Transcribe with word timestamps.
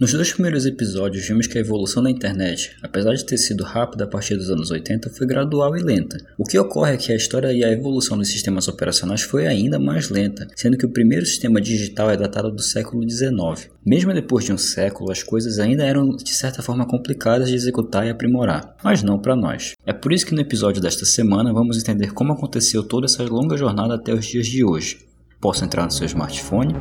Nos 0.00 0.12
dois 0.12 0.32
primeiros 0.32 0.64
episódios, 0.64 1.26
vimos 1.26 1.48
que 1.48 1.58
a 1.58 1.60
evolução 1.60 2.00
da 2.00 2.08
internet, 2.08 2.70
apesar 2.80 3.14
de 3.14 3.26
ter 3.26 3.36
sido 3.36 3.64
rápida 3.64 4.04
a 4.04 4.06
partir 4.06 4.36
dos 4.36 4.48
anos 4.48 4.70
80, 4.70 5.10
foi 5.10 5.26
gradual 5.26 5.76
e 5.76 5.82
lenta. 5.82 6.16
O 6.38 6.44
que 6.44 6.56
ocorre 6.56 6.94
é 6.94 6.96
que 6.96 7.10
a 7.10 7.16
história 7.16 7.52
e 7.52 7.64
a 7.64 7.72
evolução 7.72 8.16
dos 8.16 8.28
sistemas 8.28 8.68
operacionais 8.68 9.22
foi 9.22 9.48
ainda 9.48 9.76
mais 9.76 10.08
lenta, 10.08 10.46
sendo 10.54 10.78
que 10.78 10.86
o 10.86 10.92
primeiro 10.92 11.26
sistema 11.26 11.60
digital 11.60 12.12
é 12.12 12.16
datado 12.16 12.52
do 12.52 12.62
século 12.62 13.02
XIX. 13.10 13.72
Mesmo 13.84 14.14
depois 14.14 14.44
de 14.44 14.52
um 14.52 14.58
século, 14.58 15.10
as 15.10 15.24
coisas 15.24 15.58
ainda 15.58 15.84
eram 15.84 16.10
de 16.10 16.32
certa 16.32 16.62
forma 16.62 16.86
complicadas 16.86 17.48
de 17.48 17.56
executar 17.56 18.06
e 18.06 18.10
aprimorar, 18.10 18.76
mas 18.84 19.02
não 19.02 19.18
para 19.18 19.34
nós. 19.34 19.72
É 19.84 19.92
por 19.92 20.12
isso 20.12 20.24
que 20.24 20.34
no 20.34 20.40
episódio 20.40 20.80
desta 20.80 21.04
semana 21.04 21.52
vamos 21.52 21.76
entender 21.76 22.12
como 22.12 22.32
aconteceu 22.32 22.84
toda 22.84 23.06
essa 23.06 23.24
longa 23.24 23.56
jornada 23.56 23.96
até 23.96 24.14
os 24.14 24.24
dias 24.24 24.46
de 24.46 24.62
hoje. 24.62 25.08
Posso 25.40 25.64
entrar 25.64 25.84
no 25.84 25.90
seu 25.90 26.06
smartphone? 26.06 26.74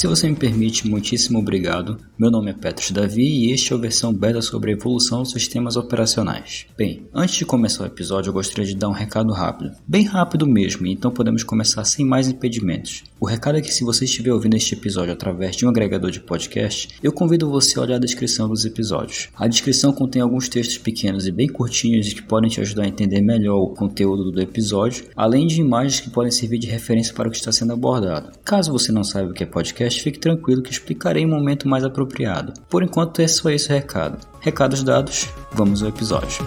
Se 0.00 0.06
você 0.06 0.30
me 0.30 0.34
permite, 0.34 0.88
muitíssimo 0.88 1.40
obrigado. 1.40 1.98
Meu 2.18 2.30
nome 2.30 2.50
é 2.50 2.54
Petros 2.54 2.90
Davi 2.90 3.22
e 3.22 3.52
este 3.52 3.70
é 3.70 3.76
a 3.76 3.78
versão 3.78 4.14
beta 4.14 4.40
sobre 4.40 4.70
a 4.70 4.72
evolução 4.72 5.22
dos 5.22 5.32
sistemas 5.32 5.76
operacionais. 5.76 6.64
Bem, 6.74 7.06
antes 7.12 7.34
de 7.34 7.44
começar 7.44 7.82
o 7.82 7.86
episódio, 7.86 8.30
eu 8.30 8.32
gostaria 8.32 8.64
de 8.64 8.74
dar 8.74 8.88
um 8.88 8.92
recado 8.92 9.30
rápido. 9.30 9.72
Bem 9.86 10.06
rápido 10.06 10.46
mesmo, 10.46 10.86
então 10.86 11.10
podemos 11.10 11.44
começar 11.44 11.84
sem 11.84 12.06
mais 12.06 12.28
impedimentos. 12.28 13.04
O 13.20 13.26
recado 13.26 13.58
é 13.58 13.60
que 13.60 13.74
se 13.74 13.84
você 13.84 14.06
estiver 14.06 14.32
ouvindo 14.32 14.56
este 14.56 14.74
episódio 14.74 15.12
através 15.12 15.54
de 15.54 15.66
um 15.66 15.68
agregador 15.68 16.10
de 16.10 16.20
podcast, 16.20 16.88
eu 17.02 17.12
convido 17.12 17.50
você 17.50 17.78
a 17.78 17.82
olhar 17.82 17.96
a 17.96 18.00
descrição 18.00 18.48
dos 18.48 18.64
episódios. 18.64 19.28
A 19.36 19.46
descrição 19.46 19.92
contém 19.92 20.22
alguns 20.22 20.48
textos 20.48 20.78
pequenos 20.78 21.26
e 21.26 21.30
bem 21.30 21.46
curtinhos 21.46 22.14
que 22.14 22.22
podem 22.22 22.48
te 22.48 22.62
ajudar 22.62 22.84
a 22.84 22.88
entender 22.88 23.20
melhor 23.20 23.58
o 23.58 23.74
conteúdo 23.74 24.32
do 24.32 24.40
episódio, 24.40 25.04
além 25.14 25.46
de 25.46 25.60
imagens 25.60 26.00
que 26.00 26.08
podem 26.08 26.32
servir 26.32 26.58
de 26.58 26.68
referência 26.68 27.12
para 27.12 27.28
o 27.28 27.30
que 27.30 27.36
está 27.36 27.52
sendo 27.52 27.74
abordado. 27.74 28.30
Caso 28.42 28.72
você 28.72 28.90
não 28.90 29.04
saiba 29.04 29.30
o 29.30 29.34
que 29.34 29.42
é 29.42 29.46
podcast, 29.46 29.89
podcast, 29.90 30.02
fique 30.02 30.18
tranquilo 30.18 30.62
que 30.62 30.70
explicarei 30.70 31.24
em 31.24 31.26
um 31.26 31.30
momento 31.30 31.68
mais 31.68 31.84
apropriado. 31.84 32.52
Por 32.68 32.82
enquanto 32.82 33.20
é 33.20 33.28
só 33.28 33.50
esse 33.50 33.70
o 33.70 33.74
recado. 33.74 34.18
Recados 34.40 34.82
dados, 34.82 35.28
vamos 35.52 35.82
ao 35.82 35.88
episódio. 35.88 36.44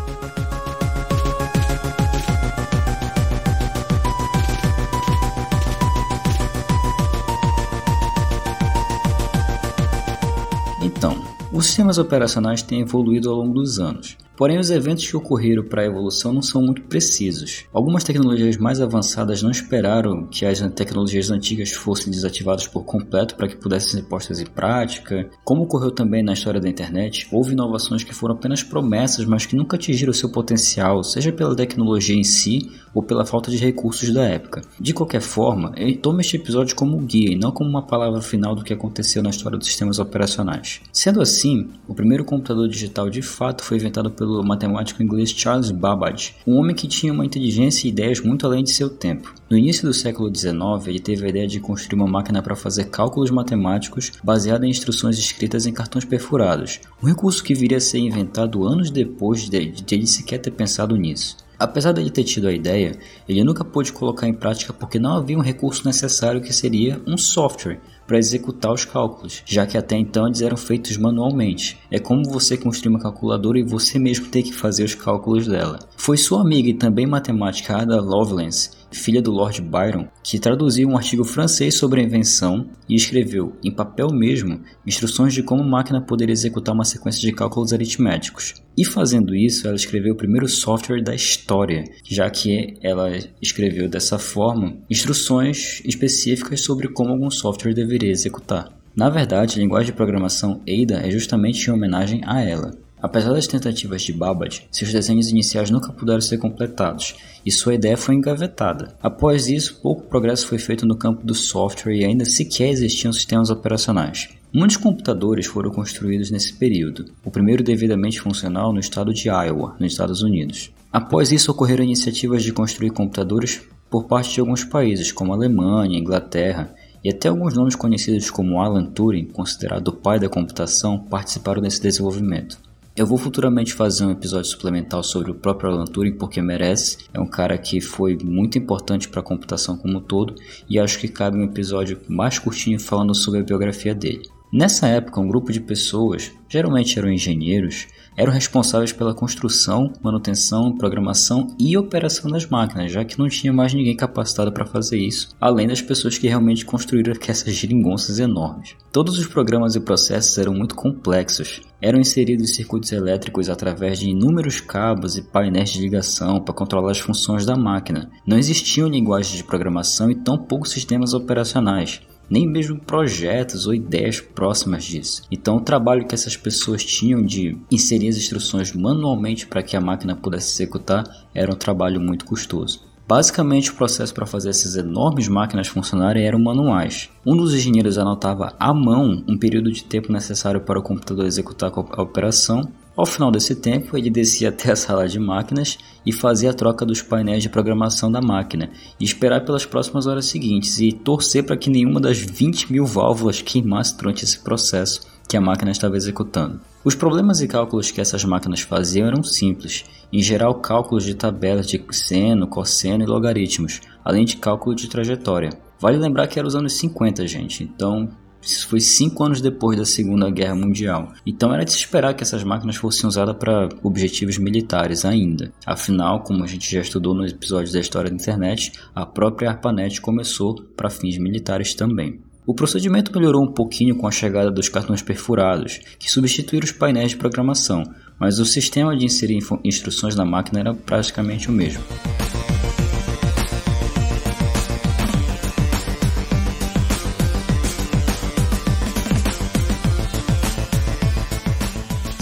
Então, 10.81 11.21
os 11.52 11.66
sistemas 11.66 11.97
operacionais 11.97 12.61
têm 12.61 12.81
evoluído 12.81 13.30
ao 13.30 13.36
longo 13.36 13.53
dos 13.53 13.80
anos. 13.80 14.17
Porém, 14.36 14.58
os 14.58 14.70
eventos 14.70 15.08
que 15.08 15.16
ocorreram 15.16 15.64
para 15.64 15.84
a 15.84 15.86
evolução 15.86 16.34
não 16.34 16.42
são 16.42 16.62
muito 16.62 16.81
precisos. 16.84 17.66
Algumas 17.72 18.03
tecnologias 18.03 18.58
mais 18.58 18.81
avançadas 18.81 19.42
não 19.44 19.52
esperaram 19.52 20.26
que 20.26 20.45
as 20.45 20.59
tecnologias 20.72 21.30
antigas 21.30 21.72
fossem 21.72 22.12
desativadas 22.12 22.67
por 22.67 22.84
completo 22.84 23.36
para 23.36 23.48
que 23.48 23.56
pudessem 23.56 23.92
ser 23.92 24.04
postas 24.04 24.39
em 24.39 24.45
prática. 24.45 25.30
Como 25.44 25.64
ocorreu 25.64 25.92
também 25.92 26.23
na 26.23 26.34
história 26.34 26.59
da 26.59 26.70
internet, 26.70 27.28
houve 27.31 27.54
inovações 27.54 28.04
que 28.04 28.14
foram 28.14 28.36
apenas 28.36 28.64
promessas, 28.64 29.26
mas 29.26 29.45
que 29.45 29.56
nunca 29.56 29.76
atingiram 29.76 30.14
seu 30.14 30.30
potencial, 30.30 31.04
seja 31.04 31.31
pela 31.31 31.56
tecnologia 31.56 32.16
em 32.16 32.23
si 32.23 32.72
ou 32.94 33.04
pela 33.04 33.26
falta 33.26 33.50
de 33.50 33.58
recursos 33.58 34.11
da 34.11 34.23
época. 34.23 34.61
De 34.80 34.94
qualquer 34.94 35.22
forma, 35.22 35.73
eu 35.76 35.95
tomo 35.98 36.22
este 36.22 36.38
episódio 36.38 36.76
como 36.76 36.98
guia 37.00 37.31
e 37.31 37.36
não 37.36 37.52
como 37.52 37.70
uma 37.70 37.86
palavra 37.86 38.22
final 38.22 38.56
do 38.56 38.64
que 38.64 38.73
aconteceu 38.73 39.22
na 39.23 39.30
história 39.30 39.58
dos 39.58 39.67
sistemas 39.67 40.00
operacionais. 40.00 40.81
Sendo 40.92 41.22
assim, 41.22 41.70
o 41.88 41.94
primeiro 41.94 42.23
computador 42.23 42.67
digital 42.67 43.09
de 43.09 43.22
fato 43.22 43.64
foi 43.64 43.78
inventado 43.78 44.11
pelo 44.11 44.23
pelo 44.24 44.42
matemático 44.42 45.04
inglês 45.04 45.32
Charles 45.32 45.70
Babbage, 45.70 46.36
um 46.48 46.56
homem 46.56 46.74
que 46.74 46.88
tinha 46.88 47.12
uma 47.12 47.26
inteligência 47.26 47.86
e 47.86 47.90
ideias 47.90 48.22
muito 48.22 48.46
além 48.46 48.64
de 48.64 48.72
seu 48.72 48.90
tempo. 48.90 49.34
No 49.50 49.58
início 49.58 49.86
do 49.86 49.94
século 49.94 50.34
XIX, 50.34 50.88
ele 50.88 51.00
teve 51.00 51.26
a 51.26 51.30
ideia 51.30 51.46
de 51.46 51.60
construir 51.60 52.00
uma 52.00 52.08
máquina 52.08 52.42
para 52.42 52.56
fazer 52.56 52.86
cálculos 52.86 53.30
matemáticos 53.30 54.14
baseada 54.23 54.66
em 54.66 54.70
instruções 54.70 55.17
escritas 55.20 55.66
em 55.66 55.73
cartões 55.73 56.06
perfurados, 56.06 56.80
um 57.02 57.08
recurso 57.08 57.44
que 57.44 57.54
viria 57.54 57.78
a 57.78 57.82
ser 57.82 58.00
inventado 58.00 58.66
anos 58.66 58.89
depois 58.89 59.50
de, 59.50 59.73
ele 59.92 60.08
sequer 60.08 60.38
ter 60.38 60.52
pensado 60.52 60.95
nisso. 60.95 61.36
Apesar 61.60 61.92
de 61.92 62.10
ter 62.10 62.23
tido 62.23 62.48
a 62.48 62.54
ideia, 62.54 62.98
ele 63.28 63.44
nunca 63.44 63.64
pôde 63.64 63.94
colocar 63.94 64.28
em 64.28 64.33
prática 64.33 64.73
porque 64.73 65.00
não 65.00 65.17
havia 65.17 65.38
um 65.38 65.42
recurso 65.42 65.86
necessário 65.86 66.42
que 66.42 66.52
seria 66.52 67.02
um 67.06 67.17
software, 67.17 67.80
para 68.05 68.17
executar 68.17 68.73
os 68.73 68.86
cálculos, 68.86 69.41
já 69.45 69.65
que 69.65 69.77
até 69.77 69.97
então 69.97 70.27
eles 70.27 70.41
eram 70.41 70.58
feitos 70.58 70.97
manualmente. 70.97 71.80
É 71.89 71.99
como 71.99 72.23
você 72.25 72.58
construir 72.58 72.89
uma 72.89 72.99
calculadora 72.99 73.59
e 73.59 73.64
você 73.64 73.97
mesmo 73.97 74.27
ter 74.27 74.43
que 74.43 74.53
fazer 74.53 74.83
os 74.83 74.95
cálculos 74.95 75.47
dela. 75.47 75.80
Foi 75.95 76.17
sua 76.17 76.41
amiga 76.41 76.69
e 76.69 76.73
também 76.73 77.05
matemática 77.05 77.77
Ada 77.77 78.02
Lovelace 78.02 78.83
filha 78.93 79.21
do 79.21 79.31
Lord 79.31 79.61
Byron, 79.61 80.08
que 80.23 80.39
traduziu 80.39 80.87
um 80.87 80.98
artigo 80.98 81.23
francês 81.23 81.76
sobre 81.76 82.02
a 82.02 82.04
invenção 82.04 82.70
e 82.87 82.95
escreveu, 82.95 83.54
em 83.64 83.71
papel 83.71 84.09
mesmo, 84.11 84.61
instruções 84.86 85.33
de 85.33 85.43
como 85.43 85.64
a 85.64 85.67
máquina 85.67 86.02
poderia 86.02 86.33
executar 86.33 86.73
uma 86.73 86.86
sequência 86.86 87.21
de 87.21 87.32
cálculos 87.32 87.73
aritméticos. 87.73 88.55
E 88.77 88.86
fazendo 88.86 89.36
isso, 89.36 89.67
ela 89.67 89.76
escreveu 89.76 90.14
o 90.14 90.17
primeiro 90.17 90.48
software 90.48 91.03
da 91.03 91.14
história, 91.14 91.83
já 92.03 92.30
que 92.30 92.76
ela 92.82 93.11
escreveu 93.42 93.87
dessa 93.89 94.17
forma 94.17 94.77
instruções 94.89 95.82
específicas 95.86 96.61
sobre 96.61 96.87
como 96.87 97.11
algum 97.11 97.30
software 97.30 97.73
deveria 97.73 98.11
executar. 98.11 98.71
Na 98.95 99.09
verdade, 99.09 99.58
a 99.58 99.61
linguagem 99.61 99.87
de 99.87 99.98
programação 99.98 100.61
Ada 100.67 101.05
é 101.05 101.09
justamente 101.09 101.67
em 101.67 101.73
homenagem 101.73 102.21
a 102.26 102.42
ela. 102.42 102.83
Apesar 103.03 103.33
das 103.33 103.47
tentativas 103.47 104.02
de 104.02 104.14
Babbage, 104.14 104.65
seus 104.71 104.93
desenhos 104.93 105.30
iniciais 105.30 105.69
nunca 105.69 105.91
puderam 105.91 106.21
ser 106.21 106.37
completados 106.37 107.15
e 107.45 107.52
sua 107.52 107.75
ideia 107.75 107.97
foi 107.97 108.15
engavetada. 108.15 108.95
Após 109.03 109.49
isso, 109.49 109.81
pouco 109.81 110.03
progresso 110.03 110.47
foi 110.47 110.58
feito 110.58 110.86
no 110.86 110.95
campo 110.95 111.21
do 111.21 111.36
software 111.36 111.97
e 111.97 112.05
ainda 112.05 112.23
sequer 112.23 112.69
existiam 112.69 113.11
sistemas 113.11 113.49
operacionais. 113.49 114.30
Muitos 114.53 114.77
computadores 114.77 115.47
foram 115.47 115.69
construídos 115.69 116.31
nesse 116.31 116.53
período, 116.53 117.11
o 117.25 117.30
primeiro 117.30 117.61
devidamente 117.61 118.21
funcional 118.21 118.71
no 118.71 118.80
estado 118.80 119.14
de 119.14 119.27
Iowa, 119.27 119.75
nos 119.77 119.91
Estados 119.91 120.21
Unidos. 120.21 120.71
Após 120.89 121.30
isso, 121.30 121.52
ocorreram 121.52 121.83
iniciativas 121.83 122.41
de 122.41 122.53
construir 122.53 122.91
computadores 122.91 123.64
por 123.89 124.05
parte 124.05 124.33
de 124.33 124.39
alguns 124.39 124.64
países, 124.64 125.11
como 125.11 125.33
Alemanha, 125.33 125.99
Inglaterra, 125.99 126.73
e 127.03 127.09
até 127.09 127.27
alguns 127.27 127.53
nomes 127.53 127.75
conhecidos 127.75 128.31
como 128.31 128.62
Alan 128.62 128.85
Turing, 128.85 129.25
considerado 129.25 129.89
o 129.89 129.94
pai 129.94 130.21
da 130.21 130.30
computação, 130.30 130.97
participaram 130.97 131.62
desse 131.62 131.81
desenvolvimento. 131.81 132.57
Eu 132.95 133.07
vou 133.07 133.18
futuramente 133.18 133.74
fazer 133.74 134.06
um 134.06 134.12
episódio 134.12 134.51
suplementar 134.51 135.04
sobre 135.04 135.31
o 135.31 135.33
próprio 135.33 135.71
Alan 135.71 135.86
Turing 135.86 136.13
porque 136.13 136.39
merece. 136.44 136.98
É 137.12 137.19
um 137.19 137.25
cara 137.25 137.57
que 137.57 137.81
foi 137.81 138.15
muito 138.24 138.56
importante 138.59 139.09
para 139.09 139.19
a 139.19 139.24
computação 139.24 139.75
como 139.75 139.98
um 139.98 140.01
todo 140.01 140.36
e 140.69 140.77
acho 140.77 141.00
que 141.00 141.07
cabe 141.07 141.39
um 141.39 141.44
episódio 141.44 142.00
mais 142.07 142.38
curtinho 142.38 142.80
falando 142.80 143.15
sobre 143.15 143.39
a 143.39 143.44
biografia 143.44 143.95
dele. 143.95 144.30
Nessa 144.51 144.88
época, 144.88 145.19
um 145.19 145.27
grupo 145.27 145.51
de 145.51 145.59
pessoas, 145.59 146.31
geralmente 146.48 147.00
eram 147.00 147.12
engenheiros, 147.12 147.88
eram 148.16 148.31
responsáveis 148.31 148.92
pela 148.92 149.13
construção, 149.13 149.92
manutenção, 150.01 150.75
programação 150.75 151.48
e 151.60 151.78
operação 151.78 152.30
das 152.30 152.46
máquinas, 152.46 152.92
já 152.92 153.04
que 153.04 153.18
não 153.18 153.28
tinha 153.30 153.54
mais 153.54 153.74
ninguém 153.74 153.96
capacitado 153.96 154.51
para 154.51 154.66
fazer 154.66 154.98
isso, 154.98 155.30
além 155.40 155.68
das 155.68 155.81
pessoas 155.81 156.18
que 156.18 156.28
realmente 156.28 156.66
construíram 156.66 157.13
essas 157.28 157.54
geringonças 157.54 158.19
enormes. 158.19 158.75
Todos 158.92 159.18
os 159.18 159.25
programas 159.25 159.75
e 159.75 159.80
processos 159.80 160.38
eram 160.38 160.54
muito 160.54 160.75
complexos, 160.75 161.62
eram 161.81 162.00
inseridos 162.00 162.56
circuitos 162.56 162.92
elétricos 162.92 163.50
através 163.50 164.00
de 164.00 164.10
inúmeros 164.10 164.62
cabos 164.62 165.18
e 165.18 165.22
painéis 165.22 165.72
de 165.72 165.81
ligação 165.81 166.40
para 166.40 166.54
controlar 166.54 166.92
as 166.92 167.00
funções 167.00 167.45
da 167.45 167.56
máquina. 167.56 168.10
Não 168.25 168.38
existiam 168.38 168.88
linguagens 168.88 169.36
de 169.36 169.44
programação 169.44 170.12
e 170.12 170.16
tão 170.16 170.38
poucos 170.38 170.72
sistemas 170.72 171.13
operacionais 171.13 172.01
nem 172.33 172.48
mesmo 172.48 172.80
projetos 172.80 173.68
ou 173.68 173.75
ideias 173.75 174.19
próximas 174.19 174.83
disso. 174.83 175.21
Então, 175.31 175.57
o 175.57 175.62
trabalho 175.62 176.07
que 176.07 176.16
essas 176.16 176.36
pessoas 176.36 176.83
tinham 176.83 177.24
de 177.24 177.56
inserir 177.69 178.07
as 178.07 178.18
instruções 178.18 178.74
manualmente 178.74 179.45
para 179.45 179.62
que 179.62 179.77
a 179.77 179.81
máquina 179.81 180.16
pudesse 180.16 180.51
executar 180.51 181.03
era 181.31 181.51
um 181.51 181.56
trabalho 181.56 182.01
muito 182.01 182.25
custoso. 182.25 182.81
Basicamente, 183.07 183.69
o 183.69 183.75
processo 183.75 184.15
para 184.15 184.25
fazer 184.25 184.50
essas 184.50 184.75
enormes 184.75 185.27
máquinas 185.27 185.68
funcionarem 185.68 186.25
eram 186.25 186.39
manuais. 186.39 187.07
Um 187.24 187.38
dos 187.38 187.53
engenheiros 187.53 188.00
anotava 188.00 188.56
à 188.59 188.74
mão 188.74 189.24
um 189.27 189.38
período 189.38 189.71
de 189.71 189.83
tempo 189.83 190.12
necessário 190.12 190.62
para 190.62 190.80
o 190.80 190.83
computador 190.83 191.27
executar 191.27 191.71
a 191.75 192.01
operação 192.01 192.68
ao 192.95 193.07
final 193.07 193.31
desse 193.31 193.56
tempo, 193.56 193.98
ele 193.98 194.10
descia 194.10 194.50
até 194.50 194.72
a 194.72 194.75
sala 194.75 195.07
de 195.07 195.19
máquinas 195.19 195.80
e 196.06 196.12
fazia 196.12 196.51
a 196.51 196.54
troca 196.54 196.86
dos 196.86 197.01
painéis 197.01 197.42
de 197.42 197.50
programação 197.50 198.12
da 198.12 198.22
máquina, 198.22 198.69
e 199.00 199.04
esperar 199.04 199.44
pelas 199.44 199.66
próximas 199.66 200.06
horas 200.06 200.25
seguintes 200.25 200.80
e 200.80 200.92
torcer 200.92 201.44
para 201.44 201.57
que 201.57 201.72
nenhuma 201.72 202.00
das 202.00 202.19
20 202.19 202.72
mil 202.72 202.86
válvulas 202.86 203.42
queimasse 203.42 203.98
durante 203.98 204.24
esse 204.24 204.40
processo 204.40 205.01
que 205.28 205.36
a 205.36 205.42
máquina 205.42 205.72
estava 205.72 205.98
executando. 205.98 206.62
Os 206.86 206.94
problemas 206.94 207.42
e 207.42 207.48
cálculos 207.48 207.90
que 207.90 208.00
essas 208.00 208.24
máquinas 208.24 208.62
faziam 208.62 209.07
eram 209.07 209.24
simples, 209.24 209.86
em 210.12 210.22
geral 210.22 210.54
cálculos 210.56 211.04
de 211.04 211.16
tabelas 211.16 211.66
de 211.66 211.84
seno, 211.92 212.45
cosseno 212.45 213.04
e 213.04 213.07
logaritmos, 213.07 213.81
além 214.06 214.25
de 214.25 214.38
cálculo 214.38 214.75
de 214.75 214.88
trajetória. 214.88 215.50
Vale 215.80 215.98
lembrar 215.98 216.28
que 216.28 216.38
era 216.38 216.48
os 216.48 216.56
anos 216.56 216.74
50, 216.74 217.25
gente, 217.25 217.63
então 217.63 218.10
Isso 218.44 218.68
foi 218.68 218.81
cinco 218.81 219.24
anos 219.24 219.40
depois 219.40 219.78
da 219.78 219.86
Segunda 219.86 220.30
Guerra 220.30 220.56
Mundial. 220.56 221.13
Então 221.25 221.54
era 221.54 221.63
de 221.63 221.72
se 221.72 221.78
esperar 221.78 222.13
que 222.13 222.24
essas 222.24 222.44
máquinas 222.44 222.75
fossem 222.75 223.07
usadas 223.07 223.36
para 223.38 223.69
objetivos 223.81 224.38
militares 224.38 225.06
ainda. 225.06 225.51
Afinal, 225.66 226.22
como 226.24 226.44
a 226.44 226.48
gente 226.48 226.69
já 226.69 226.81
estudou 226.81 227.13
nos 227.13 227.31
episódios 227.31 227.72
da 227.72 227.80
história 227.80 228.10
da 228.10 228.16
internet, 228.16 228.74
a 228.94 229.06
própria 229.06 229.50
ARPANET 229.50 230.01
começou 230.01 230.56
para 230.75 230.90
fins 230.90 231.18
militares 231.18 231.74
também. 231.74 232.19
O 232.45 232.54
procedimento 232.54 233.18
melhorou 233.18 233.42
um 233.42 233.54
pouquinho 233.54 233.95
com 233.95 234.06
a 234.06 234.12
chegada 234.12 234.51
dos 234.51 234.68
cartões 234.68 235.01
perfurados, 235.01 235.80
que 235.98 236.12
substituíram 236.12 236.66
os 236.66 236.74
painéis 236.74 237.12
de 237.12 237.18
programação, 237.18 237.84
mas 238.19 238.38
o 238.38 238.45
sistema 238.45 238.95
de 238.98 239.06
inserir 239.06 239.40
instruções 239.63 240.13
na 240.16 240.25
máquina 240.25 240.60
era 240.60 240.74
praticamente 240.74 241.50
o 241.50 241.54
mesmo. 241.54 241.81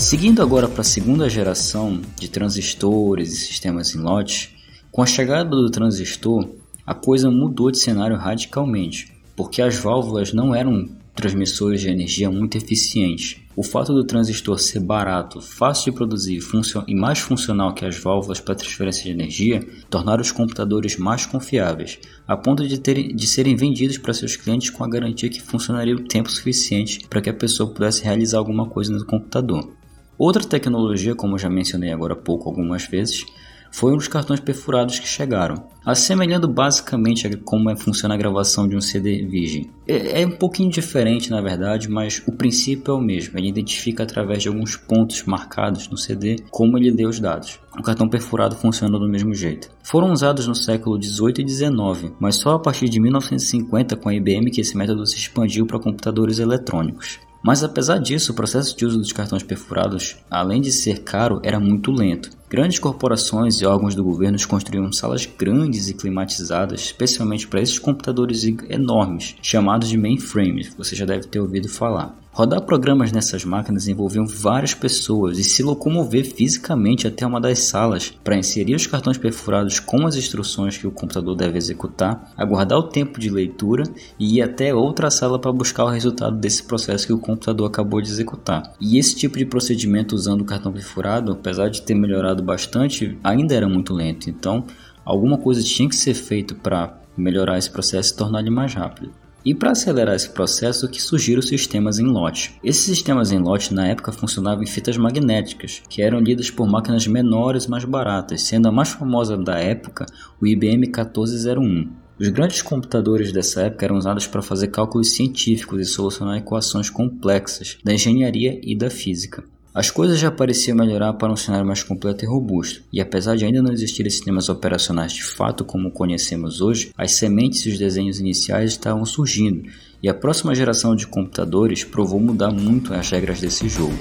Seguindo 0.01 0.42
agora 0.42 0.68
para 0.68 0.81
a 0.81 0.83
segunda 0.83 1.30
geração 1.30 2.01
de 2.19 2.27
transistores 2.27 3.31
e 3.31 3.36
sistemas 3.36 3.94
em 3.94 4.00
lote, 4.00 4.57
com 4.92 5.03
a 5.03 5.06
chegada 5.06 5.51
do 5.51 5.69
transistor, 5.69 6.50
a 6.86 6.95
coisa 6.95 7.30
mudou 7.30 7.69
de 7.69 7.77
cenário 7.77 8.18
radicalmente, 8.18 9.13
porque 9.36 9.62
as 9.62 9.77
válvulas 9.77 10.33
não 10.33 10.56
eram 10.56 10.89
transmissores 11.15 11.81
de 11.81 11.89
energia 11.89 12.31
muito 12.31 12.57
eficientes. 12.57 13.39
O 13.56 13.62
fato 13.62 13.94
do 13.94 14.03
transistor 14.03 14.59
ser 14.59 14.80
barato, 14.80 15.39
fácil 15.39 15.92
de 15.92 15.98
produzir 15.98 16.39
e 16.88 16.95
mais 16.95 17.19
funcional 17.19 17.74
que 17.75 17.86
as 17.86 17.95
válvulas 17.95 18.39
para 18.39 18.56
transferência 18.56 19.03
de 19.03 19.12
energia 19.12 19.63
tornaram 19.88 20.21
os 20.21 20.31
computadores 20.31 20.98
mais 20.98 21.27
confiáveis, 21.27 22.00
a 22.27 22.36
ponto 22.36 22.68
de, 22.68 22.80
terem, 22.80 23.15
de 23.15 23.27
serem 23.27 23.56
vendidos 23.56 24.00
para 24.00 24.15
seus 24.15 24.36
clientes 24.36 24.71
com 24.71 24.83
a 24.83 24.89
garantia 24.89 25.30
que 25.30 25.42
funcionaria 25.42 25.95
o 25.95 26.03
tempo 26.03 26.30
suficiente 26.30 27.06
para 27.07 27.21
que 27.21 27.30
a 27.30 27.33
pessoa 27.33 27.71
pudesse 27.71 28.03
realizar 28.03 28.39
alguma 28.39 28.68
coisa 28.68 28.92
no 28.92 29.06
computador. 29.06 29.80
Outra 30.24 30.44
tecnologia, 30.44 31.16
como 31.16 31.36
já 31.36 31.50
mencionei 31.50 31.92
agora 31.92 32.14
há 32.14 32.16
pouco 32.16 32.48
algumas 32.48 32.86
vezes, 32.86 33.26
foi 33.72 33.92
dos 33.96 34.08
cartões 34.08 34.40
perfurados 34.40 35.00
que 35.00 35.08
chegaram, 35.08 35.68
assemelhando 35.84 36.48
basicamente 36.48 37.26
a 37.26 37.38
como 37.38 37.72
é, 37.72 37.76
funciona 37.76 38.14
a 38.14 38.18
gravação 38.20 38.68
de 38.68 38.76
um 38.76 38.82
CD 38.82 39.26
virgem. 39.26 39.72
É, 39.88 40.22
é, 40.22 40.28
um 40.28 40.38
pouquinho 40.38 40.70
diferente 40.70 41.32
na 41.32 41.42
verdade, 41.42 41.90
mas 41.90 42.22
o 42.28 42.34
princípio 42.34 42.92
é 42.92 42.96
o 42.96 43.02
mesmo. 43.02 43.36
Ele 43.40 43.50
identifica 43.50 44.04
através 44.04 44.44
de 44.44 44.50
alguns 44.50 44.76
pontos 44.76 45.24
marcados 45.24 45.90
no 45.90 45.98
CD 45.98 46.36
como 46.52 46.78
ele 46.78 46.92
lê 46.92 47.08
os 47.08 47.20
dados. 47.20 47.60
O 47.76 47.82
cartão 47.82 48.08
perfurado 48.08 48.56
funciona 48.56 49.00
do 49.00 49.10
mesmo 49.10 49.34
jeito. 49.34 49.72
Foram 49.82 50.12
usados 50.12 50.46
no 50.46 50.54
século 50.54 51.00
18 51.00 51.42
e 51.42 51.44
19, 51.44 52.14
mas 52.20 52.36
só 52.36 52.54
a 52.54 52.60
partir 52.60 52.88
de 52.90 53.00
1950 53.00 53.96
com 53.96 54.08
a 54.08 54.14
IBM 54.14 54.52
que 54.52 54.62
esse 54.62 54.78
método 54.78 55.04
se 55.08 55.18
expandiu 55.18 55.66
para 55.66 55.80
computadores 55.80 56.38
eletrônicos. 56.38 57.18
Mas 57.44 57.64
apesar 57.64 57.98
disso, 57.98 58.32
o 58.32 58.36
processo 58.36 58.76
de 58.78 58.86
uso 58.86 59.00
dos 59.00 59.12
cartões 59.12 59.44
perfurados, 59.44 60.18
além 60.30 60.62
de 60.62 60.72
ser 60.72 61.00
caro, 61.00 61.40
era 61.44 61.60
muito 61.60 61.92
lento. 61.92 62.30
Grandes 62.51 62.80
corporações 62.80 63.62
e 63.62 63.65
órgãos 63.65 63.95
do 63.95 64.03
governo 64.03 64.38
construíam 64.45 64.92
salas 64.92 65.25
grandes 65.25 65.88
e 65.88 65.94
climatizadas, 65.94 66.81
especialmente 66.81 67.48
para 67.48 67.62
esses 67.62 67.80
computadores 67.80 68.44
enormes, 68.68 69.38
chamados 69.42 69.88
de 69.88 69.98
mainframes, 69.98 70.75
você 70.75 70.94
já 70.94 71.06
deve 71.06 71.27
ter 71.27 71.39
ouvido 71.39 71.69
falar. 71.69 72.13
Rodar 72.33 72.62
programas 72.62 73.12
nessas 73.12 73.44
máquinas 73.44 73.89
envolviam 73.89 74.25
várias 74.25 74.74
pessoas 74.74 75.38
e 75.38 75.44
se 75.44 75.62
locomover 75.62 76.24
fisicamente 76.24 77.06
até 77.06 77.27
uma 77.27 77.42
das 77.42 77.59
salas 77.59 78.13
para 78.24 78.38
inserir 78.38 78.74
os 78.74 78.88
cartões 78.88 79.18
perfurados 79.18 79.81
com 79.81 80.07
as 80.07 80.15
instruções 80.15 80.77
que 80.77 80.88
o 80.88 80.92
computador 80.92 81.36
deve 81.36 81.57
executar, 81.57 82.31
aguardar 82.38 82.80
o 82.80 82.88
tempo 82.88 83.19
de 83.19 83.30
leitura 83.30 83.83
e 84.18 84.38
ir 84.38 84.42
até 84.42 84.74
outra 84.74 85.12
sala 85.12 85.38
para 85.38 85.51
buscar 85.51 85.83
o 85.83 85.89
resultado 85.89 86.38
desse 86.38 86.63
processo 86.63 87.06
que 87.06 87.12
o 87.12 87.19
computador 87.19 87.68
acabou 87.68 88.01
de 88.01 88.09
executar. 88.09 88.75
E 88.80 88.98
esse 88.98 89.13
tipo 89.13 89.38
de 89.38 89.45
procedimento 89.45 90.15
usando 90.15 90.39
o 90.39 90.45
cartão 90.45 90.71
perfurado, 90.71 91.33
apesar 91.33 91.68
de 91.68 91.81
ter 91.81 91.95
melhorado 91.95 92.41
bastante, 92.42 93.18
ainda 93.24 93.56
era 93.56 93.68
muito 93.68 93.94
lento. 93.94 94.30
Então, 94.30 94.66
alguma 95.06 95.38
coisa 95.38 95.64
tinha 95.64 95.88
que 95.88 95.96
ser 95.96 96.14
feito 96.14 96.56
para 96.56 97.00
melhorar 97.16 97.58
esse 97.58 97.70
processo 97.70 98.14
e 98.14 98.18
tornar 98.18 98.40
ele 98.40 98.50
mais 98.50 98.74
rápido. 98.74 99.12
E 99.44 99.56
para 99.56 99.72
acelerar 99.72 100.16
esse 100.16 100.30
processo 100.30 100.88
que 100.88 101.02
surgiram 101.02 101.40
os 101.40 101.48
sistemas 101.48 101.98
em 101.98 102.06
lote. 102.06 102.60
Esses 102.64 102.84
sistemas 102.84 103.32
em 103.32 103.40
lote 103.40 103.74
na 103.74 103.88
época 103.88 104.12
funcionavam 104.12 104.64
em 104.64 104.68
fitas 104.68 104.98
magnéticas, 104.98 105.82
que 105.90 106.02
eram 106.02 106.20
lidas 106.20 106.52
por 106.52 106.68
máquinas 106.68 107.08
menores 107.08 107.66
mais 107.66 107.84
baratas, 107.84 108.44
sendo 108.44 108.68
a 108.68 108.72
mais 108.72 108.90
famosa 108.90 109.36
da 109.36 109.58
época 109.58 110.06
o 110.40 110.46
IBM 110.46 110.82
1401. 110.82 111.90
Os 112.20 112.30
grandes 112.30 112.62
computadores 112.62 113.32
dessa 113.32 113.64
época 113.64 113.84
eram 113.84 113.98
usados 113.98 114.28
para 114.28 114.44
fazer 114.44 114.68
cálculos 114.68 115.14
científicos 115.16 115.82
e 115.82 115.86
solucionar 115.86 116.38
equações 116.38 116.88
complexas 116.88 117.80
da 117.84 117.96
engenharia 117.96 118.62
e 118.62 118.76
da 118.76 118.92
física. 118.92 119.44
As 119.74 119.90
coisas 119.90 120.20
já 120.20 120.30
pareciam 120.30 120.76
melhorar 120.76 121.14
para 121.14 121.32
um 121.32 121.36
cenário 121.38 121.66
mais 121.66 121.82
completo 121.82 122.26
e 122.26 122.28
robusto, 122.28 122.84
e 122.92 123.00
apesar 123.00 123.38
de 123.38 123.46
ainda 123.46 123.62
não 123.62 123.72
existirem 123.72 124.12
sistemas 124.12 124.50
operacionais 124.50 125.14
de 125.14 125.24
fato 125.24 125.64
como 125.64 125.92
conhecemos 125.92 126.60
hoje, 126.60 126.92
as 126.98 127.14
sementes 127.14 127.66
e 127.66 127.70
os 127.70 127.80
desenhos 127.80 128.20
iniciais 128.20 128.72
estavam 128.72 129.06
surgindo, 129.06 129.70
e 130.04 130.10
a 130.10 130.14
próxima 130.14 130.54
geração 130.54 130.94
de 130.94 131.08
computadores 131.08 131.86
provou 131.86 132.20
mudar 132.20 132.52
muito 132.52 132.94
as 132.94 133.10
regras 133.10 133.40
desse 133.40 133.70
jogo. 133.70 133.98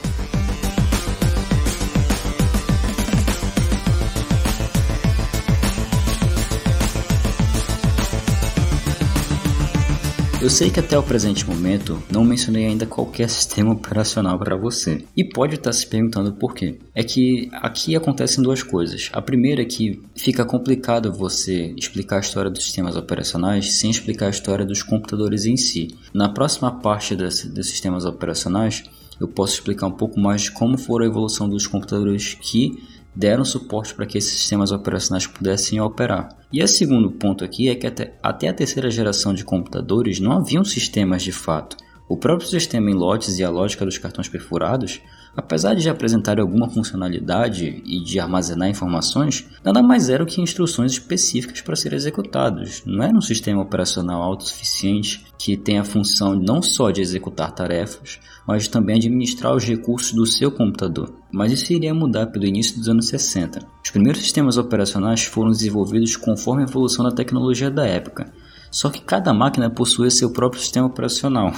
Eu 10.41 10.49
sei 10.49 10.71
que 10.71 10.81
até 10.81 10.99
o 10.99 11.03
presente 11.03 11.47
momento 11.47 12.03
não 12.11 12.25
mencionei 12.25 12.65
ainda 12.65 12.87
qualquer 12.87 13.29
sistema 13.29 13.73
operacional 13.73 14.39
para 14.39 14.57
você. 14.57 15.05
E 15.15 15.23
pode 15.23 15.57
estar 15.57 15.71
se 15.71 15.87
perguntando 15.87 16.33
por 16.33 16.55
quê. 16.55 16.79
É 16.95 17.05
que 17.05 17.51
aqui 17.53 17.95
acontecem 17.95 18.43
duas 18.43 18.63
coisas. 18.63 19.11
A 19.13 19.21
primeira 19.21 19.61
é 19.61 19.67
que 19.67 20.01
fica 20.17 20.43
complicado 20.43 21.13
você 21.13 21.75
explicar 21.77 22.17
a 22.17 22.21
história 22.21 22.51
dos 22.51 22.65
sistemas 22.65 22.97
operacionais 22.97 23.75
sem 23.75 23.91
explicar 23.91 24.29
a 24.29 24.31
história 24.31 24.65
dos 24.65 24.83
computadores 24.83 25.45
em 25.45 25.59
si. 25.59 25.95
Na 26.15 26.31
próxima 26.31 26.71
parte 26.71 27.15
dos 27.15 27.69
sistemas 27.69 28.07
operacionais, 28.07 28.85
eu 29.21 29.29
posso 29.29 29.53
explicar 29.53 29.89
um 29.89 29.93
pouco 29.93 30.19
mais 30.19 30.41
de 30.41 30.53
como 30.53 30.79
foi 30.79 31.05
a 31.05 31.07
evolução 31.07 31.51
dos 31.51 31.67
computadores 31.67 32.33
que 32.41 32.83
deram 33.15 33.45
suporte 33.45 33.95
para 33.95 34.07
que 34.07 34.19
esses 34.19 34.33
sistemas 34.33 34.73
operacionais 34.73 35.27
pudessem 35.27 35.81
operar. 35.81 36.29
E 36.53 36.63
o 36.63 36.69
segundo 36.69 37.11
ponto 37.11 37.45
aqui 37.45 37.69
é 37.69 37.75
que 37.75 37.87
até, 37.87 38.15
até 38.23 38.49
a 38.49 38.55
terceira 38.55 38.91
geração 38.91 39.35
de 39.35 39.45
computadores 39.45 40.21
não 40.21 40.33
haviam 40.33 40.65
sistemas 40.65 41.23
de 41.23 41.33
fato. 41.33 41.77
O 42.09 42.17
próprio 42.17 42.49
sistema 42.49 42.91
em 42.91 42.95
lotes 42.95 43.39
e 43.39 43.45
a 43.45 43.51
lógica 43.51 43.85
dos 43.85 43.99
cartões 43.99 44.29
perfurados, 44.29 45.01
apesar 45.37 45.75
de 45.75 45.89
apresentar 45.89 46.41
alguma 46.41 46.69
funcionalidade 46.69 47.83
e 47.85 48.03
de 48.03 48.19
armazenar 48.19 48.69
informações, 48.69 49.47
nada 49.65 49.83
mais 49.83 50.09
eram 50.09 50.27
que 50.27 50.41
instruções 50.41 50.93
específicas 50.93 51.61
para 51.61 51.77
serem 51.77 51.97
executados. 51.97 52.83
Não 52.85 53.03
era 53.03 53.17
um 53.17 53.21
sistema 53.21 53.63
operacional 53.63 54.23
autossuficiente 54.23 55.25
que 55.39 55.57
tem 55.57 55.79
a 55.79 55.85
função 55.85 56.35
não 56.35 56.63
só 56.63 56.91
de 56.91 57.01
executar 57.01 57.53
tarefas, 57.53 58.19
mas 58.47 58.69
também 58.69 58.97
administrar 58.97 59.55
os 59.55 59.65
recursos 59.65 60.13
do 60.13 60.27
seu 60.27 60.51
computador. 60.51 61.15
Mas 61.33 61.53
isso 61.53 61.73
iria 61.73 61.95
mudar 61.95 62.27
pelo 62.27 62.47
início 62.47 62.77
dos 62.77 62.89
anos 62.89 63.09
60. 63.09 63.61
Os 63.85 63.91
primeiros 63.91 64.23
sistemas 64.23 64.59
operacionais 64.59 65.25
foram 65.25 65.51
desenvolvidos 65.51 66.17
conforme 66.17 66.63
a 66.63 66.67
evolução 66.67 67.05
da 67.05 67.13
tecnologia 67.13 67.71
da 67.71 67.87
época, 67.87 68.33
só 68.71 68.89
que 68.89 69.01
cada 69.01 69.35
máquina 69.35 69.69
possuía 69.69 70.11
seu 70.11 70.31
próprio 70.31 70.61
sistema 70.61 70.87
operacional, 70.87 71.53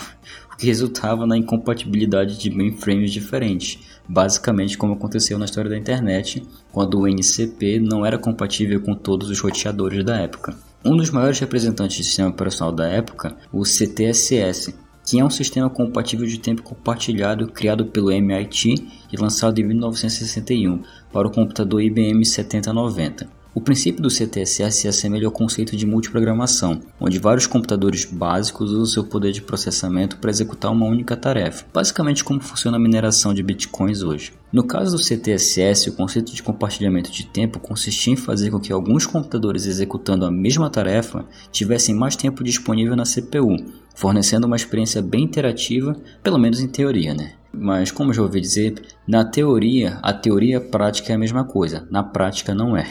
o 0.52 0.56
que 0.56 0.66
resultava 0.66 1.26
na 1.26 1.36
incompatibilidade 1.36 2.38
de 2.38 2.50
mainframes 2.50 3.12
diferentes, 3.12 3.78
basicamente 4.08 4.78
como 4.78 4.94
aconteceu 4.94 5.38
na 5.38 5.44
história 5.44 5.70
da 5.70 5.78
internet, 5.78 6.42
quando 6.72 7.00
o 7.00 7.08
NCP 7.08 7.78
não 7.80 8.04
era 8.04 8.18
compatível 8.18 8.80
com 8.80 8.94
todos 8.94 9.28
os 9.28 9.40
roteadores 9.40 10.04
da 10.04 10.16
época. 10.16 10.56
Um 10.84 10.96
dos 10.96 11.10
maiores 11.10 11.38
representantes 11.38 11.98
do 11.98 12.04
sistema 12.04 12.30
operacional 12.30 12.74
da 12.74 12.88
época, 12.88 13.36
o 13.52 13.64
CTSS, 13.64 14.74
que 15.04 15.18
é 15.18 15.24
um 15.24 15.30
sistema 15.30 15.68
compatível 15.68 16.26
de 16.26 16.38
tempo 16.38 16.62
compartilhado 16.62 17.48
criado 17.48 17.86
pelo 17.86 18.10
MIT 18.10 18.74
e 19.12 19.16
lançado 19.16 19.58
em 19.60 19.64
1961 19.64 20.82
para 21.12 21.28
o 21.28 21.30
computador 21.30 21.82
IBM 21.82 22.24
7090. 22.24 23.41
O 23.54 23.60
princípio 23.60 24.02
do 24.02 24.08
CTSS 24.08 24.78
se 24.78 24.88
assemelha 24.88 25.26
ao 25.26 25.32
conceito 25.32 25.76
de 25.76 25.84
multiprogramação, 25.84 26.80
onde 26.98 27.18
vários 27.18 27.46
computadores 27.46 28.06
básicos 28.06 28.70
usam 28.70 28.86
seu 28.86 29.04
poder 29.04 29.30
de 29.30 29.42
processamento 29.42 30.16
para 30.16 30.30
executar 30.30 30.72
uma 30.72 30.86
única 30.86 31.14
tarefa, 31.14 31.66
basicamente 31.70 32.24
como 32.24 32.40
funciona 32.40 32.78
a 32.78 32.80
mineração 32.80 33.34
de 33.34 33.42
bitcoins 33.42 34.02
hoje. 34.02 34.32
No 34.50 34.64
caso 34.64 34.96
do 34.96 35.02
CTSS, 35.02 35.90
o 35.90 35.92
conceito 35.92 36.32
de 36.32 36.42
compartilhamento 36.42 37.12
de 37.12 37.26
tempo 37.26 37.60
consistia 37.60 38.14
em 38.14 38.16
fazer 38.16 38.50
com 38.50 38.58
que 38.58 38.72
alguns 38.72 39.04
computadores 39.04 39.66
executando 39.66 40.24
a 40.24 40.30
mesma 40.30 40.70
tarefa 40.70 41.26
tivessem 41.50 41.94
mais 41.94 42.16
tempo 42.16 42.42
disponível 42.42 42.96
na 42.96 43.04
CPU, 43.04 43.54
fornecendo 43.94 44.46
uma 44.46 44.56
experiência 44.56 45.02
bem 45.02 45.24
interativa, 45.24 45.94
pelo 46.22 46.38
menos 46.38 46.58
em 46.58 46.68
teoria, 46.68 47.12
né? 47.12 47.34
Mas 47.52 47.90
como 47.90 48.14
já 48.14 48.22
ouvi 48.22 48.40
dizer, 48.40 48.82
na 49.06 49.26
teoria, 49.26 49.98
a 50.02 50.14
teoria 50.14 50.58
prática 50.58 51.12
é 51.12 51.16
a 51.16 51.18
mesma 51.18 51.44
coisa, 51.44 51.86
na 51.90 52.02
prática 52.02 52.54
não 52.54 52.74
é. 52.74 52.88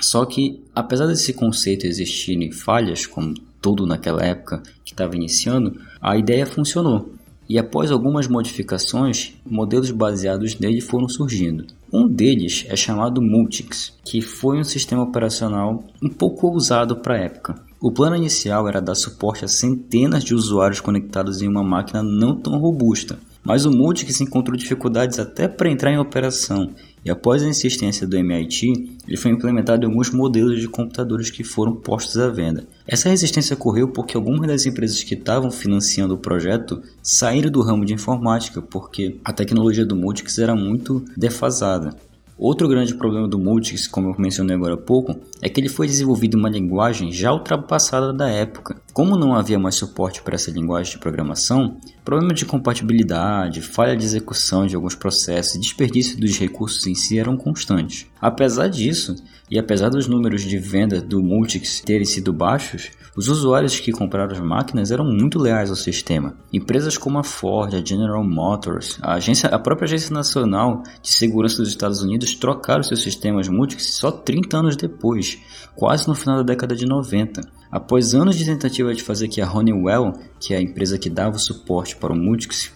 Só 0.00 0.24
que, 0.24 0.62
apesar 0.74 1.06
desse 1.06 1.32
conceito 1.32 1.86
existirem 1.86 2.50
falhas, 2.50 3.06
como 3.06 3.34
todo 3.60 3.86
naquela 3.86 4.24
época 4.24 4.62
que 4.84 4.92
estava 4.92 5.14
iniciando, 5.14 5.80
a 6.00 6.16
ideia 6.16 6.46
funcionou. 6.46 7.12
E 7.48 7.58
após 7.58 7.90
algumas 7.90 8.26
modificações, 8.26 9.34
modelos 9.44 9.90
baseados 9.90 10.58
nele 10.58 10.80
foram 10.80 11.08
surgindo. 11.08 11.66
Um 11.92 12.08
deles 12.08 12.64
é 12.68 12.74
chamado 12.74 13.20
Multics, 13.20 13.92
que 14.04 14.22
foi 14.22 14.58
um 14.58 14.64
sistema 14.64 15.02
operacional 15.02 15.84
um 16.02 16.08
pouco 16.08 16.46
ousado 16.46 16.96
para 16.96 17.14
a 17.14 17.20
época. 17.20 17.54
O 17.78 17.92
plano 17.92 18.16
inicial 18.16 18.66
era 18.68 18.80
dar 18.80 18.94
suporte 18.94 19.44
a 19.44 19.48
centenas 19.48 20.24
de 20.24 20.34
usuários 20.34 20.80
conectados 20.80 21.42
em 21.42 21.48
uma 21.48 21.62
máquina 21.62 22.02
não 22.02 22.34
tão 22.34 22.58
robusta, 22.58 23.18
mas 23.44 23.66
o 23.66 23.70
Multics 23.70 24.20
encontrou 24.20 24.56
dificuldades 24.56 25.18
até 25.18 25.48
para 25.48 25.70
entrar 25.70 25.92
em 25.92 25.98
operação 25.98 26.70
e 27.04 27.10
após 27.10 27.42
a 27.42 27.48
insistência 27.48 28.06
do 28.06 28.16
MIT, 28.16 28.98
ele 29.08 29.16
foi 29.16 29.32
implementado 29.32 29.84
em 29.84 29.88
alguns 29.88 30.10
modelos 30.10 30.60
de 30.60 30.68
computadores 30.68 31.30
que 31.30 31.42
foram 31.42 31.74
postos 31.74 32.16
à 32.18 32.28
venda. 32.28 32.64
Essa 32.86 33.08
resistência 33.08 33.54
ocorreu 33.54 33.88
porque 33.88 34.16
algumas 34.16 34.46
das 34.46 34.66
empresas 34.66 35.02
que 35.02 35.14
estavam 35.14 35.50
financiando 35.50 36.14
o 36.14 36.18
projeto 36.18 36.80
saíram 37.02 37.50
do 37.50 37.62
ramo 37.62 37.84
de 37.84 37.92
informática 37.92 38.62
porque 38.62 39.16
a 39.24 39.32
tecnologia 39.32 39.84
do 39.84 39.96
Multics 39.96 40.38
era 40.38 40.54
muito 40.54 41.04
defasada. 41.16 41.96
Outro 42.38 42.66
grande 42.66 42.94
problema 42.94 43.28
do 43.28 43.38
Multics, 43.38 43.86
como 43.86 44.08
eu 44.08 44.14
mencionei 44.18 44.56
agora 44.56 44.74
há 44.74 44.76
pouco, 44.76 45.16
é 45.40 45.48
que 45.48 45.60
ele 45.60 45.68
foi 45.68 45.86
desenvolvido 45.86 46.36
em 46.36 46.40
uma 46.40 46.48
linguagem 46.48 47.12
já 47.12 47.32
ultrapassada 47.32 48.12
da 48.12 48.28
época. 48.28 48.80
Como 48.92 49.16
não 49.16 49.34
havia 49.34 49.58
mais 49.58 49.76
suporte 49.76 50.20
para 50.20 50.34
essa 50.34 50.50
linguagem 50.50 50.92
de 50.92 50.98
programação, 50.98 51.78
problemas 52.04 52.38
de 52.38 52.44
compatibilidade, 52.44 53.62
falha 53.62 53.96
de 53.96 54.04
execução 54.04 54.66
de 54.66 54.76
alguns 54.76 54.94
processos 54.94 55.54
e 55.54 55.60
desperdício 55.60 56.20
dos 56.20 56.38
recursos 56.38 56.86
em 56.86 56.94
si 56.94 57.18
eram 57.18 57.34
constantes. 57.34 58.06
Apesar 58.20 58.68
disso, 58.68 59.16
e 59.50 59.58
apesar 59.58 59.88
dos 59.88 60.06
números 60.06 60.42
de 60.42 60.58
venda 60.58 61.00
do 61.00 61.22
Multics 61.22 61.80
terem 61.80 62.04
sido 62.04 62.34
baixos, 62.34 62.90
os 63.16 63.28
usuários 63.28 63.80
que 63.80 63.92
compraram 63.92 64.32
as 64.32 64.40
máquinas 64.40 64.90
eram 64.90 65.06
muito 65.06 65.38
leais 65.38 65.70
ao 65.70 65.76
sistema. 65.76 66.36
Empresas 66.52 66.98
como 66.98 67.18
a 67.18 67.24
Ford, 67.24 67.74
a 67.74 67.82
General 67.82 68.22
Motors, 68.22 68.98
a, 69.00 69.14
agência, 69.14 69.48
a 69.48 69.58
própria 69.58 69.86
Agência 69.86 70.12
Nacional 70.12 70.82
de 71.00 71.08
Segurança 71.08 71.58
dos 71.58 71.68
Estados 71.68 72.02
Unidos 72.02 72.34
trocaram 72.34 72.82
seus 72.82 73.02
sistemas 73.02 73.48
Multics 73.48 73.94
só 73.94 74.10
30 74.10 74.58
anos 74.58 74.76
depois, 74.76 75.38
quase 75.74 76.06
no 76.06 76.14
final 76.14 76.36
da 76.36 76.42
década 76.42 76.76
de 76.76 76.84
90. 76.84 77.40
Após 77.72 78.14
anos 78.14 78.36
de 78.36 78.44
tentativa 78.44 78.92
de 78.92 79.02
fazer 79.02 79.28
que 79.28 79.40
a 79.40 79.50
Honeywell, 79.50 80.12
que 80.38 80.52
é 80.52 80.58
a 80.58 80.60
empresa 80.60 80.98
que 80.98 81.08
dava 81.08 81.36
o 81.36 81.40
suporte 81.40 81.96
para 81.96 82.12
o 82.12 82.16
Multics, 82.16 82.70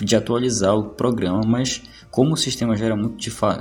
de 0.00 0.14
atualizar 0.14 0.76
o 0.76 0.90
programa, 0.90 1.40
mas 1.44 1.82
como 2.08 2.34
o 2.34 2.36
sistema 2.36 2.76
já 2.76 2.86
era 2.86 2.94
muito 2.94 3.18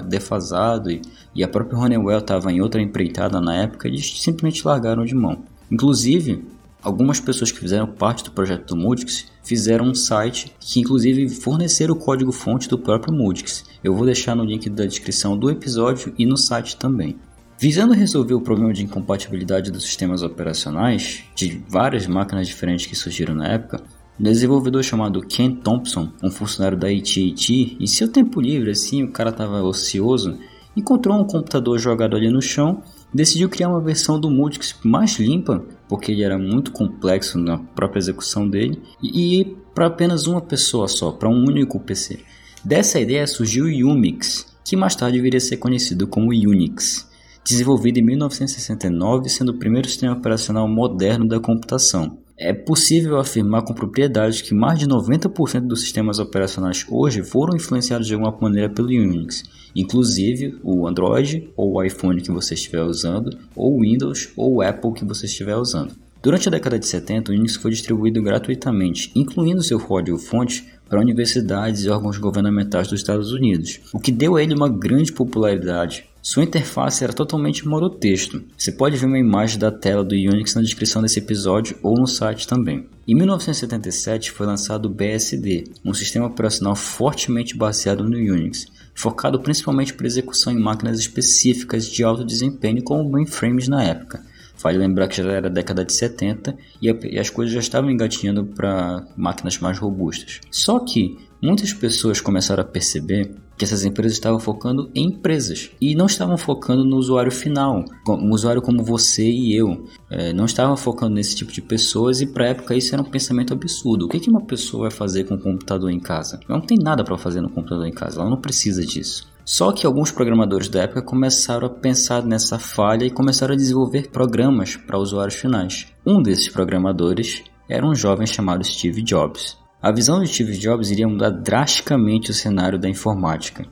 defasado 0.08 0.92
e, 0.92 1.02
e 1.34 1.44
a 1.44 1.48
própria 1.48 1.80
Honeywell 1.80 2.20
estava 2.20 2.52
em 2.52 2.62
outra 2.62 2.80
empreitada 2.80 3.42
na 3.42 3.56
época, 3.56 3.88
eles 3.88 4.22
simplesmente 4.22 4.64
largaram 4.68 5.04
de 5.04 5.16
mão. 5.16 5.40
Inclusive, 5.72 6.46
algumas 6.80 7.20
pessoas 7.20 7.52
que 7.52 7.60
fizeram 7.60 7.88
parte 7.88 8.24
do 8.24 8.32
projeto 8.32 8.68
do 8.68 8.78
Multics 8.80 9.26
fizeram 9.44 9.86
um 9.86 9.96
site 9.96 10.54
que 10.60 10.80
inclusive 10.80 11.28
forneceram 11.28 11.96
o 11.96 11.98
código 11.98 12.32
fonte 12.32 12.70
do 12.70 12.78
próprio 12.78 13.12
Multics. 13.12 13.66
Eu 13.84 13.96
vou 13.96 14.06
deixar 14.06 14.36
no 14.36 14.44
link 14.44 14.70
da 14.70 14.86
descrição 14.86 15.36
do 15.36 15.50
episódio 15.50 16.14
e 16.20 16.24
no 16.24 16.38
site 16.38 16.78
também. 16.78 17.18
Visando 17.60 17.94
resolver 17.94 18.36
o 18.36 18.42
problema 18.42 18.72
de 18.72 18.84
incompatibilidade 18.84 19.72
dos 19.72 19.84
sistemas 19.84 20.22
operacionais 20.22 21.24
de 21.34 21.64
várias 21.68 22.06
máquinas 22.06 22.48
diferentes 22.48 22.86
que 22.86 22.96
surgiram 22.96 23.34
na 23.34 23.48
época, 23.48 23.82
um 24.20 24.24
desenvolvedor 24.24 24.84
chamado 24.84 25.22
Ken 25.22 25.56
Thompson, 25.56 26.12
um 26.22 26.30
funcionário 26.30 26.78
da 26.78 26.88
AT&T, 26.88 27.78
em 27.80 27.88
seu 27.88 28.08
tempo 28.08 28.40
livre, 28.40 28.72
assim, 28.72 29.04
o 29.04 29.12
cara 29.12 29.32
estava 29.32 29.62
ocioso, 29.64 30.38
encontrou 30.76 31.20
um 31.20 31.26
computador 31.26 31.80
jogado 31.80 32.16
ali 32.16 32.30
no 32.30 32.42
chão 32.42 32.84
decidiu 33.14 33.50
criar 33.50 33.70
uma 33.70 33.82
versão 33.82 34.20
do 34.20 34.30
Multics 34.30 34.76
mais 34.84 35.18
limpa, 35.18 35.64
porque 35.88 36.12
ele 36.12 36.24
era 36.24 36.38
muito 36.38 36.72
complexo 36.72 37.38
na 37.38 37.58
própria 37.58 38.00
execução 38.00 38.48
dele, 38.48 38.82
e 39.02 39.56
para 39.74 39.88
apenas 39.88 40.28
uma 40.28 40.42
pessoa 40.42 40.88
só, 40.88 41.12
para 41.12 41.30
um 41.30 41.46
único 41.46 41.80
PC. 41.80 42.20
Dessa 42.64 43.00
ideia 43.00 43.26
surgiu 43.26 43.66
o 43.66 43.92
Unix, 43.92 44.46
que 44.64 44.76
mais 44.76 44.96
tarde 44.96 45.22
viria 45.22 45.38
a 45.38 45.42
ser 45.42 45.58
conhecido 45.58 46.08
como 46.08 46.32
Unix, 46.32 47.07
desenvolvido 47.48 47.98
em 47.98 48.04
1969, 48.04 49.30
sendo 49.30 49.50
o 49.54 49.58
primeiro 49.58 49.88
sistema 49.88 50.13
operacional 50.13 50.68
moderno 50.68 51.27
da 51.27 51.39
computação. 51.39 52.18
É 52.38 52.54
possível 52.54 53.18
afirmar 53.18 53.63
com 53.63 53.74
propriedade 53.74 54.44
que 54.44 54.54
mais 54.54 54.77
de 54.77 54.86
90% 54.86 55.62
dos 55.62 55.82
sistemas 55.82 56.20
operacionais 56.20 56.86
hoje 56.88 57.24
foram 57.24 57.56
influenciados 57.56 58.06
de 58.06 58.13
alguma 58.13 58.38
maneira 58.39 58.70
pelo 58.70 58.89
Unix, 58.89 59.44
inclusive 59.75 60.60
o 60.63 60.88
Android 60.88 61.50
ou 61.56 61.74
o 61.74 61.84
iPhone 61.84 62.22
que 62.22 62.32
você 62.32 62.54
estiver 62.54 62.84
usando, 62.84 63.36
ou 63.56 63.77
o 63.77 63.82
Windows 63.82 64.30
ou 64.38 64.56
o 64.56 64.62
Apple 64.62 64.94
que 64.94 65.06
você 65.06 65.25
estiver 65.25 65.56
usando. 65.56 65.96
Durante 66.22 66.48
a 66.48 66.51
década 66.51 66.77
de 66.77 66.86
70, 66.86 67.32
o 67.32 67.36
Unix 67.36 67.56
foi 67.56 67.72
distribuído 67.72 68.22
gratuitamente, 68.22 69.12
incluindo 69.16 69.63
seu 69.63 69.80
código-fonte 69.80 70.66
para 70.89 71.00
universidades 71.00 71.86
e 71.86 71.89
órgãos 71.89 72.18
governamentais 72.18 72.88
dos 72.88 73.00
Estados 73.00 73.32
Unidos, 73.32 73.80
o 73.94 74.00
que 74.00 74.12
deu 74.12 74.36
a 74.36 74.44
ele 74.44 74.54
uma 74.54 74.70
grande 74.70 75.12
popularidade. 75.12 76.06
Sua 76.30 76.44
interface 76.44 77.06
era 77.06 77.14
totalmente 77.14 77.66
monotexto. 77.66 78.44
Você 78.58 78.70
pode 78.70 78.98
ver 78.98 79.06
uma 79.06 79.18
imagem 79.18 79.58
da 79.58 79.72
tela 79.72 80.04
do 80.04 80.14
Unix 80.14 80.56
na 80.56 80.62
descrição 80.62 81.02
desse 81.02 81.20
episódio 81.20 81.78
ou 81.82 81.98
no 81.98 82.06
site 82.06 82.46
também. 82.46 82.86
Em 83.08 83.16
1977 83.16 84.34
foi 84.34 84.46
lançado 84.46 84.88
o 84.88 84.94
BSD, 84.94 85.64
um 85.86 85.94
sistema 85.94 86.26
operacional 86.26 86.76
fortemente 86.76 87.56
baseado 87.56 88.04
no 88.04 88.18
Unix, 88.18 88.66
focado 88.94 89.40
principalmente 89.40 89.94
para 89.94 90.06
execução 90.06 90.52
em 90.52 90.60
máquinas 90.60 91.00
específicas 91.00 91.90
de 91.90 92.04
alto 92.04 92.26
desempenho 92.26 92.84
como 92.84 93.10
mainframes 93.10 93.70
na 93.70 93.82
época. 93.82 94.22
Vale 94.62 94.80
lembrar 94.80 95.08
que 95.08 95.24
já 95.24 95.32
era 95.32 95.50
década 95.50 95.86
de 95.86 95.94
70 95.94 96.58
e, 96.82 96.90
e 97.10 97.18
as 97.18 97.30
coisas 97.30 97.54
já 97.54 97.62
estavam 97.62 97.90
engatinhando 97.90 98.44
para 98.48 99.08
máquinas 99.16 99.60
mais 99.60 99.80
robustas. 99.80 100.42
Só 100.52 100.78
que 100.78 101.18
muitas 101.42 101.72
pessoas 101.72 102.20
começaram 102.20 102.64
a 102.64 102.68
perceber 102.68 103.32
que 103.58 103.66
essas 103.66 103.84
empresas 103.84 104.14
estavam 104.14 104.40
focando 104.40 104.90
em 104.94 105.08
empresas 105.08 105.72
e 105.82 105.96
não 105.96 106.06
estavam 106.06 106.38
focando 106.38 106.86
no 106.86 106.98
usuário 106.98 107.32
final, 107.32 107.84
um 108.08 108.32
usuário 108.32 108.62
como 108.62 108.84
você 108.84 109.28
e 109.28 109.56
eu. 109.56 109.86
É, 110.10 110.32
não 110.32 110.46
estavam 110.46 110.78
focando 110.78 111.16
nesse 111.16 111.36
tipo 111.36 111.52
de 111.52 111.62
pessoas 111.62 112.22
e 112.22 112.28
para 112.28 112.50
época 112.50 112.76
isso 112.76 112.94
era 112.94 113.02
um 113.02 113.10
pensamento 113.10 113.54
absurdo. 113.54 114.06
O 114.06 114.10
que, 114.10 114.20
que 114.20 114.30
uma 114.30 114.46
pessoa 114.46 114.84
vai 114.84 114.92
fazer 114.92 115.24
com 115.24 115.36
um 115.36 115.40
computador 115.40 115.90
em 115.90 116.00
casa? 116.00 116.40
Ela 116.48 116.60
não 116.60 116.66
tem 116.66 116.78
nada 116.78 117.04
para 117.04 117.18
fazer 117.18 117.42
no 117.42 117.50
computador 117.50 117.88
em 117.88 117.94
casa, 117.94 118.22
ela 118.22 118.30
não 118.30 118.40
precisa 118.40 118.86
disso. 118.86 119.28
Só 119.44 119.72
que 119.72 119.86
alguns 119.88 120.12
programadores 120.12 120.68
da 120.68 120.82
época 120.82 121.02
começaram 121.02 121.68
a 121.68 121.70
pensar 121.70 122.22
nessa 122.22 122.60
falha 122.60 123.06
e 123.06 123.10
começaram 123.10 123.54
a 123.54 123.58
desenvolver 123.58 124.10
programas 124.10 124.76
para 124.76 125.00
usuários 125.00 125.36
finais. 125.36 125.88
Um 126.06 126.22
desses 126.22 126.50
programadores 126.50 127.44
era 127.70 127.88
um 127.88 127.96
jovem 127.96 128.28
chamado 128.28 128.64
Steve 128.64 129.02
Jobs. 129.02 129.58
A 129.80 129.92
visão 129.92 130.20
de 130.20 130.28
Steve 130.28 130.58
Jobs 130.58 130.90
iria 130.90 131.08
mudar 131.08 131.30
drasticamente 131.30 132.32
o 132.32 132.34
cenário 132.34 132.80
da 132.80 132.90
informática. 132.90 133.64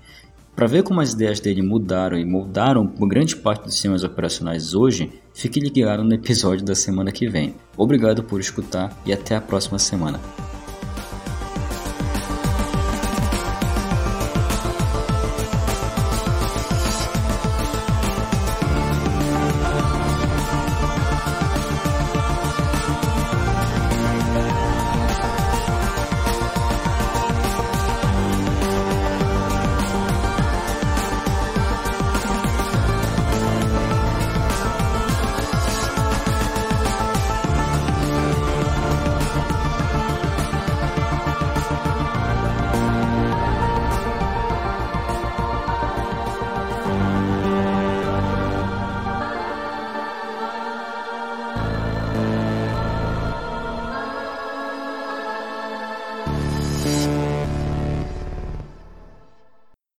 Para 0.55 0.67
ver 0.67 0.83
como 0.83 1.01
as 1.01 1.13
ideias 1.13 1.39
dele 1.39 1.63
mudaram 1.63 2.15
e 2.15 2.23
moldaram 2.23 2.85
grande 3.07 3.35
parte 3.35 3.63
dos 3.63 3.73
sistemas 3.73 4.03
operacionais 4.03 4.75
hoje, 4.75 5.11
fique 5.33 5.59
ligado 5.59 6.03
no 6.03 6.13
episódio 6.13 6.63
da 6.63 6.75
semana 6.75 7.11
que 7.11 7.27
vem. 7.27 7.55
Obrigado 7.75 8.23
por 8.23 8.39
escutar 8.39 8.95
e 9.03 9.11
até 9.11 9.35
a 9.35 9.41
próxima 9.41 9.79
semana. 9.79 10.19